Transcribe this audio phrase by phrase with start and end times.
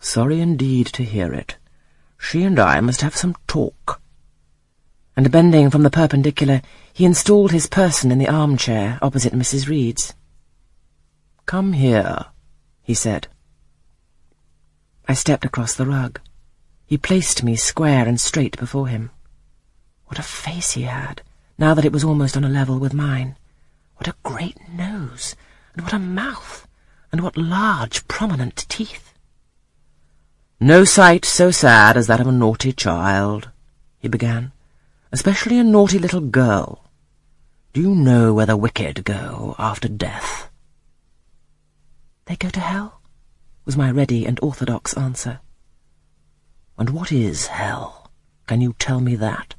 [0.00, 1.56] Sorry indeed to hear it.
[2.18, 4.00] She and I must have some talk.
[5.14, 9.68] And bending from the perpendicular, he installed his person in the armchair opposite Mrs.
[9.68, 10.14] Reed's.
[11.44, 12.26] Come here,
[12.82, 13.28] he said.
[15.06, 16.20] I stepped across the rug.
[16.86, 19.10] He placed me square and straight before him.
[20.06, 21.22] What a face he had,
[21.58, 23.36] now that it was almost on a level with mine.
[23.96, 25.36] What a great nose,
[25.74, 26.66] and what a mouth,
[27.12, 29.09] and what large, prominent teeth.
[30.62, 33.48] No sight so sad as that of a naughty child,
[33.98, 34.52] he began,
[35.10, 36.84] especially a naughty little girl.
[37.72, 40.50] Do you know where the wicked go after death?
[42.26, 43.00] They go to hell,
[43.64, 45.40] was my ready and orthodox answer.
[46.76, 48.10] And what is hell?
[48.46, 49.54] Can you tell me that?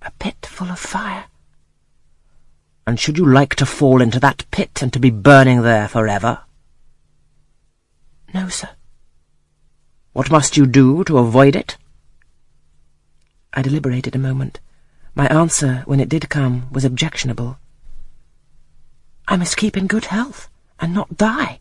[0.00, 1.26] A pit full of fire.
[2.86, 6.44] And should you like to fall into that pit and to be burning there forever?
[8.32, 8.70] No, sir.
[10.14, 11.76] What must you do to avoid it?
[13.52, 14.60] I deliberated a moment.
[15.12, 17.58] My answer, when it did come, was objectionable.
[19.26, 21.58] I must keep in good health, and not die.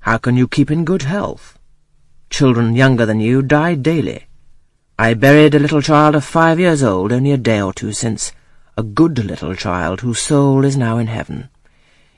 [0.00, 1.58] How can you keep in good health?
[2.30, 4.24] Children younger than you die daily.
[4.98, 8.32] I buried a little child of five years old only a day or two since,
[8.74, 11.50] a good little child whose soul is now in heaven.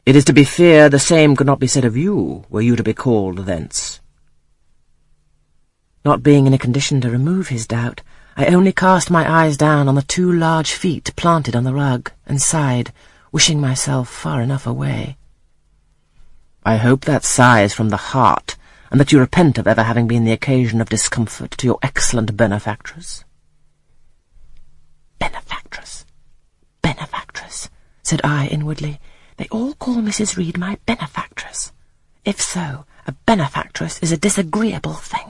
[0.06, 2.76] It is to be feared the same could not be said of you, were you
[2.76, 3.89] to be called thence.
[6.04, 8.02] Not being in a condition to remove his doubt,
[8.36, 12.10] I only cast my eyes down on the two large feet planted on the rug,
[12.26, 12.92] and sighed,
[13.32, 15.16] wishing myself far enough away.
[16.64, 18.56] I hope that sigh is from the heart,
[18.90, 22.36] and that you repent of ever having been the occasion of discomfort to your excellent
[22.36, 23.24] benefactress.
[25.18, 25.50] Benefactress
[26.82, 27.70] benefactress,
[28.02, 29.00] said I inwardly.
[29.36, 30.36] They all call Mrs.
[30.36, 31.72] Reed my benefactress.
[32.24, 35.29] If so, a benefactress is a disagreeable thing.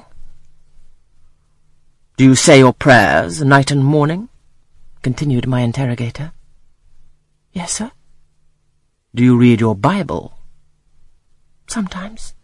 [2.21, 4.29] Do you say your prayers night and morning?
[5.01, 6.33] continued my interrogator.
[7.55, 7.93] Yes, sir.
[9.15, 10.35] Do you read your Bible?
[11.67, 12.35] Sometimes.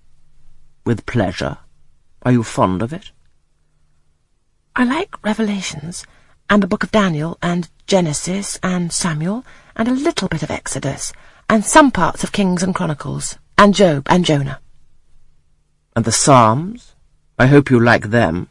[0.86, 1.58] With pleasure.
[2.22, 3.10] Are you fond of it?
[4.74, 6.06] I like Revelations,
[6.48, 9.44] and the book of Daniel, and Genesis, and Samuel,
[9.76, 11.12] and a little bit of Exodus,
[11.50, 14.58] and some parts of Kings and Chronicles, and Job and Jonah.
[15.94, 16.94] And the Psalms?
[17.38, 18.48] I hope you like them.